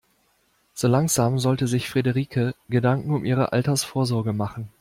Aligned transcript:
So 0.73 0.87
langsam 0.87 1.37
sollte 1.37 1.67
sich 1.67 1.87
Frederike 1.87 2.55
Gedanken 2.69 3.13
um 3.13 3.23
ihre 3.23 3.53
Altersvorsorge 3.53 4.33
machen. 4.33 4.69